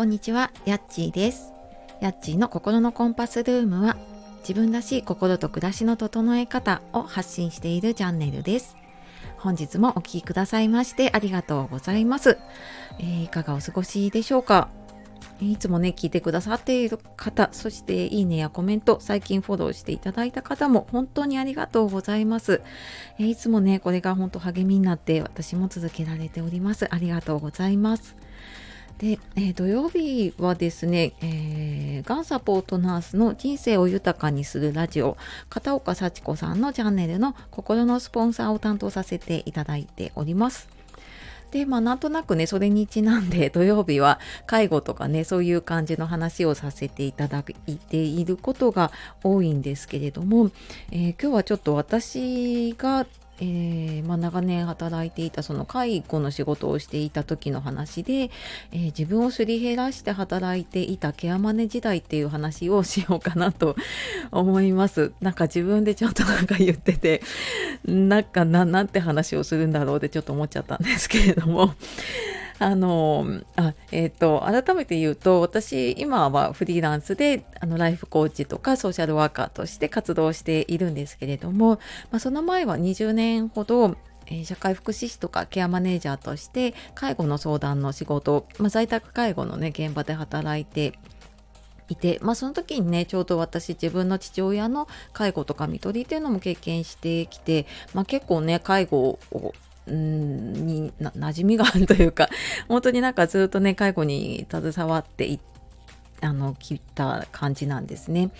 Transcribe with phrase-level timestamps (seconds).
[0.00, 1.52] こんにちは、やっちーです。
[2.00, 3.98] やっちーの心のコンパスルームは
[4.38, 8.78] 自分らしい心と暮らしの整え方を発信しているチャンネルです。
[9.36, 12.38] 本日もお聴きくださいましてありがとうございます。
[12.98, 14.70] えー、いかがお過ごしでしょうか？
[15.38, 22.62] いつもね、聞いてくださっている方、そしていいねやコメント、最近フォローしていただいた方も本当にありがとうございます。
[23.18, 26.88] えいつもね、これが本当励みになって私も続けられております。
[26.90, 28.16] ありがとうございます。
[29.00, 35.16] で、えー、土曜日はですね、えー、がんサポートナースの人生を豊かにするラジオ、
[35.48, 40.68] 片岡幸子さんのチャンネルの心のスポンサーを担当させていただいております。
[41.50, 48.92] で、まあなんとなくね、それにちなんで 土曜日は介護とかね、そういう感じの話をさせていただいていることが
[49.24, 50.50] 多いんですけれども、
[50.90, 53.06] えー、今日はちょっと私が
[53.40, 58.30] えー、まあ、長年働いていたその介護の仕事をしていた時の話で、
[58.72, 63.76] えー、自分をすり減らして働いていたケアマネ時代っていう話をしようかなと
[64.30, 65.12] 思います。
[65.20, 67.22] なんか自分でちょっとなんか言ってて
[67.84, 71.74] なんかななんて話をするんだろうってちょっと思っちゃったんですけれども
[72.60, 83.96] あのあえ、ー、と改めて言うと私今はフリーランスであのライフコーチとかソーシャルワーカーとして活動しているんですけれども、まあ、その前は20年ほど
[84.44, 90.98] 社会福祉士とかケアマネージャーとして介護の相談の仕事、まあ、在宅介護のね現場で働いて
[91.88, 99.54] いて、まあ、その時にねちょうど私自分の父親の介護とか看取りっていうのも経験してきて、まあ、結構ね介護を
[99.92, 102.28] んにな馴染みがあるというか
[102.68, 105.40] 本当になんかずっとね介護に携わってい
[106.22, 108.30] あの来た感じなんですね。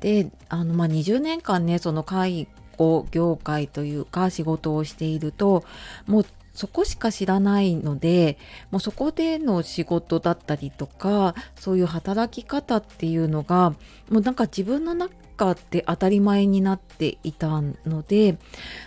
[0.00, 5.64] であの、まあ、20年間ねその介護業界というか仕事をしていると
[6.06, 8.38] もうそこしか知らないので
[8.70, 13.70] もうそこでの仕事だったりとかそういう働き方っていうのが
[14.10, 18.38] もうなんか自分の中って当たり前になっていたので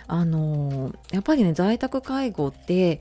[0.06, 3.00] あのやっぱりね在宅介護って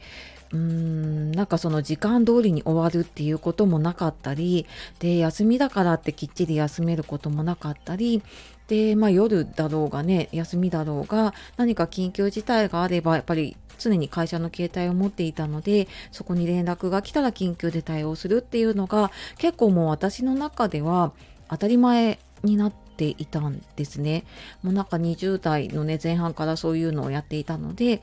[0.51, 4.65] うーんなんかその時間通りに終わるっていうこともなかったり
[4.99, 8.21] で休みだからってきっちり休めることもなかったり
[8.67, 21.11] で、まあ、夜だろうがね休みだろうが何か緊急事態があればやっぱり常に会社の携帯を持っていたのでそこに連絡が来たら緊急で対応するっていうのが結構もう私の中では
[21.49, 24.23] 当たり前になっていたんですね。
[24.63, 28.01] もうなんか20代のね前半からそういうのをやっていたので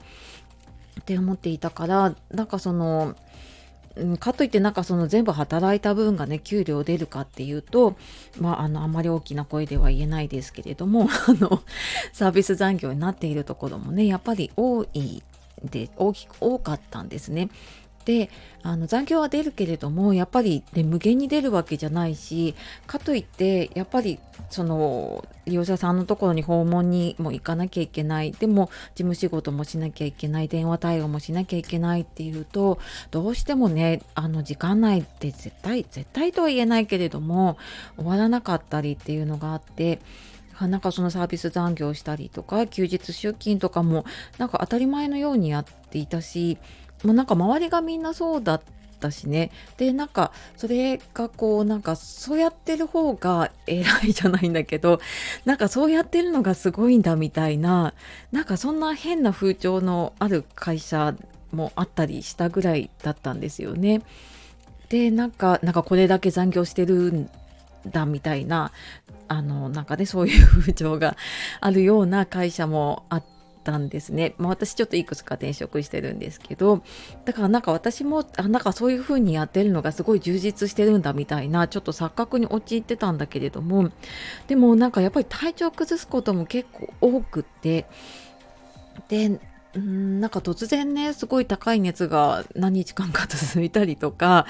[1.01, 3.15] って思っていたからなんかその
[4.19, 7.97] かといってなんかその全部働いた分がね給料出るかっていうと
[8.41, 11.63] まああのあまり大きな声では言えないですけれども あの
[12.13, 15.23] サービス残業になっているところもねやっぱり多い
[15.63, 17.49] で大きく多かったんですね。
[18.05, 18.31] で
[18.63, 22.55] あの残業は出るけれどもやっぱり、ね、無限に出るわけじゃないし
[22.87, 24.19] かといってやっぱり
[24.51, 28.33] その利用者さんのところに訪問にも行かなきゃいけない。
[28.33, 30.49] でも事務仕事もしなきゃいけない。
[30.49, 32.79] 電話対応もしなきゃいけないっていうと
[33.11, 37.57] どうしてもねあの時間内って絶対絶対とは言えないけれども
[37.97, 40.01] 終わらなかったりっていうのがあって
[40.61, 44.05] なんかそのサービス残業したりとか休日出勤とかも
[44.39, 46.59] なんか当たり前のようにやっていたし
[47.05, 48.63] もうなんか周りがみんなそうだっ
[49.01, 55.01] たしねでなんかそれがこうなんかそうやってる方が偉いじゃないんだけど
[55.45, 57.95] なんかそうやってるのがすごいんだみたいな
[58.31, 61.15] なんかそんな変な風潮のある会社
[61.51, 64.03] もあったりしたぐらいだったんですよね。
[64.89, 67.31] でなんかなんかこれだけ残業してるん
[67.91, 68.73] だみたいな
[69.29, 71.17] あのなんかねそういう風潮が
[71.61, 73.25] あるような会社もあっ
[73.63, 74.35] たんですね。
[74.39, 76.83] まあ、私ちょっといくつか転職してるんですけど
[77.25, 83.91] だからなんか私もあなんかそういう風にやってるのがすごい充実してるんだみたいなちょっと錯覚に陥ってたんだけれども
[84.47, 87.87] でもなんかやっぱり体調崩すことも結構多くって
[89.09, 89.29] で
[89.79, 94.47] んなんか突然ねすごい高い熱が何日間か続いたりとか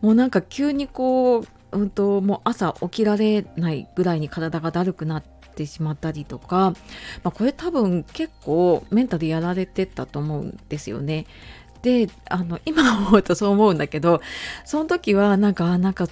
[0.00, 5.22] もうなんか急にこううんともう朝起きられないぐらいに体がだるくなっ
[5.54, 6.72] ってしまったりとか、
[7.22, 11.26] まあ、これ多分結構メンタルやられてたと思うんですよね。
[11.82, 14.22] であの今思うとそう思うんだけど
[14.64, 16.08] その時はなんかなんか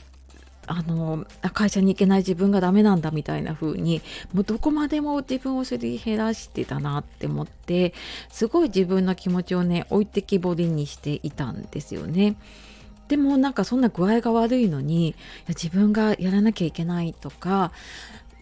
[0.66, 4.00] あの会社に行けない自分がダメなんだみたいな風に
[4.32, 7.94] もうどこまでも自分をすり減らしてたなって思って
[8.28, 12.36] すごい自分の気持ちをね置いてきぼりにしていたんですよね。
[13.08, 15.14] でもなんかそんな具合が悪いのに
[15.48, 17.72] 自分がやらなきゃいけないとか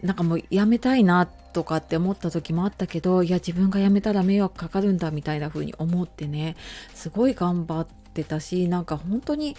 [0.03, 6.55] なんかもうやめたいなとかって思った時もあったけどいや自分が辞めたら迷惑かかるんだみたいな風に思ってね
[6.93, 9.55] すごい頑張ってたしなんか本当に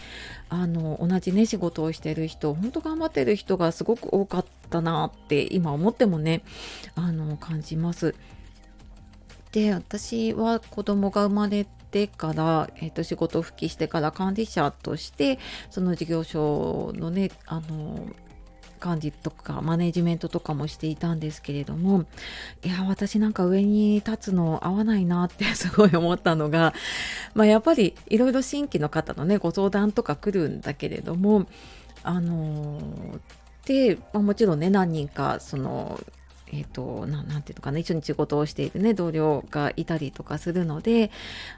[0.48, 6.42] あの同じね仕事をしてる人本当頑張ってる人がすごく多かったなって今思ってもね
[6.94, 8.14] あの感じます。
[9.52, 15.38] で私は子供が生まれてから、えー、と仕事復帰してから管理者として
[15.68, 18.06] その事業所のねあの
[18.82, 22.05] 管理とかマネジメントとかもしていたんですけれども
[22.64, 26.75] いや私なんか上に立つの合わないなって すごい思ったのが、
[27.34, 31.46] まあ、やっぱりいろいろ新規の方のねご相談とか来るんだけれども
[32.02, 32.81] あの
[33.67, 36.00] で、まあ、もちろんね何人かその
[36.55, 41.11] えーと、ななんていうのかな一緒に仕事をしているね同僚がいたりとかするので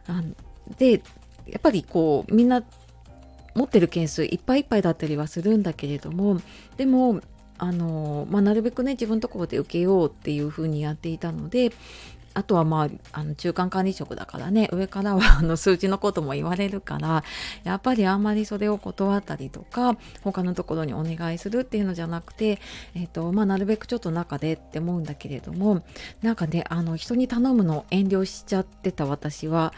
[0.07, 0.23] あ
[0.79, 1.03] で
[1.49, 2.63] やっぱりこうみんな
[3.55, 6.41] 持ってる件数いっぱいいっぱいだったりはするんだけれども
[6.77, 7.21] でも
[7.59, 11.73] あの、まあ、なるべくね自分のところで受けようっていうふうにやっていたので
[12.35, 17.23] あとはまあ、あの中間管理職だからね、上からはあの数字のことも言われるから、
[17.63, 22.59] やっぱりあんまりそれを断ったりとか、他のところにお願いするっていうのじゃなくて、
[22.97, 25.85] えっ、ー、と、まあ、なるべくちょっと中でって思うんだけれども、
[26.23, 29.73] なんかね、あの、人に頼むのを遠慮しちゃってた私は、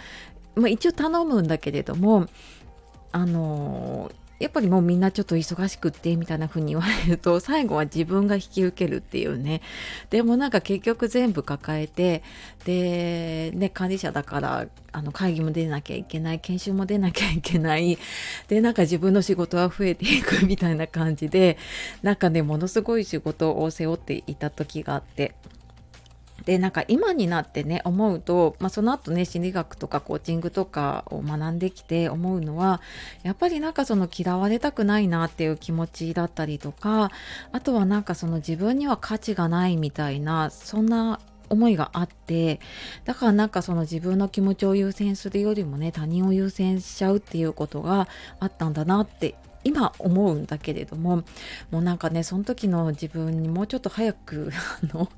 [0.54, 2.26] まあ、一応頼むんだけれども、
[3.16, 9.62] あのやっぱりもうみんなちょっと忙しくってみたいな風に言われると最後は自分が引き受けるっていうね。
[10.10, 12.22] でもなんか結局全部抱えて
[12.66, 17.96] でね管理者だからあの会議も出なきゃいけない研修も出なきゃいけない。
[18.48, 21.56] でなんか自分の仕事は増えていくみたいな感じで
[22.02, 25.34] なんかねものすごい仕事を背負っていた時があって。
[26.46, 32.80] でなんか今になってね思うと、まあ、その後ね心理学とかコーチングとかを学んできて思うのは
[33.24, 37.10] やっぱりなんかその嫌われたくないなっていう気持ちだったりとか
[37.50, 42.60] あとはなんかその自分には価値がないみたいなそんな思いがあって
[43.04, 48.08] だからなんかその自分の気持ちを優先するよりもね他人を優先しちゃうっていうことが
[48.38, 49.34] あったんだなって
[49.64, 51.24] 今思うんだけれども
[51.72, 54.52] もうなんかねその時の自分にもうちょっと早く
[54.92, 55.08] あの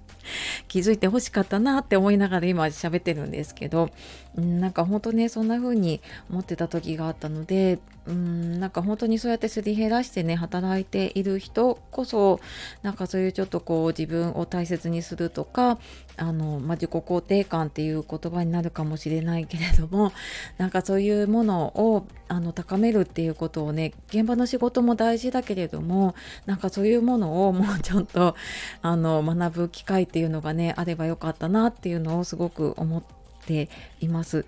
[0.68, 3.90] 気づいてほしかったなって思いながら今喋ってるんですけど、
[4.36, 7.78] うん、なんか本当ねそんな風に思ってた時があったので
[8.08, 12.40] うんなんか本当にそうやってすり減らしてね働いている人こそ
[12.82, 15.78] なんかそういうちょっとこう自分を大切にするとか
[16.16, 20.12] あの、まあ、自己肯定感っていう言葉になるかもしれないけれども
[20.56, 26.14] なんかそういうものをあの高めるっていうことをね現場の仕事も大事だけれども
[26.46, 28.34] なんかそういうものをもうちょっと
[28.80, 33.04] あの学ぶ機会ってっていうのがねあればよかったなっていうのをすごく思っ
[33.46, 33.68] て
[34.00, 34.44] います。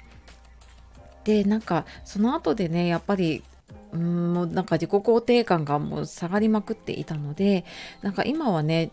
[1.22, 3.44] でなんかその後でねやっぱり
[3.92, 7.64] うんもうなんか自己肯定感がもう下がりまくっていたので
[8.02, 8.90] なんか今はね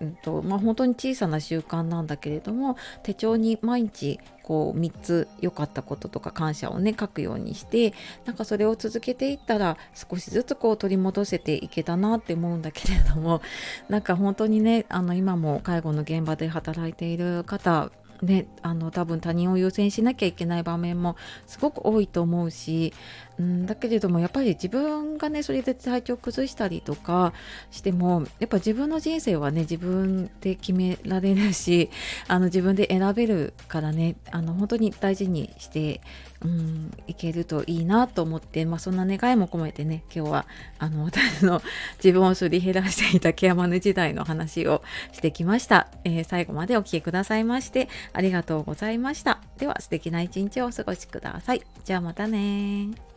[0.00, 7.92] うんとまあ、本当に小さな習慣なんだけれども手帳に毎日こう3つ良かったこととか感謝をね書くようにして
[8.24, 13.42] なんかそれを続けていったら少しずつこう取り戻せていけたなって思うんだけれども
[13.90, 17.90] なんか本当にねあの今も介護の現場で働いている方
[18.22, 21.16] ね、あの多分他人を優先しなきゃいけない場面も
[21.46, 22.92] すごく多いと思うし、
[23.38, 27.32] うん、だけれどもやっぱり自分がねそれで体調崩したりとか
[27.70, 31.90] してもやっぱ自分の人生はね自分で決められるし
[32.26, 36.00] あの自分で選べるからねあの本当に大事にして
[36.40, 40.46] うん、いけるといいなと思って、まあ、そんな願いも込めてね今日は
[40.78, 41.60] あの私の
[42.02, 49.40] 自分をすり減らしていたケアマネ時代の話をしてきました、えー、最後までお聴きくださいましてありがとうございました。
[49.58, 51.62] では素敵な一日をお過ごしください。
[51.84, 53.07] じゃあまたね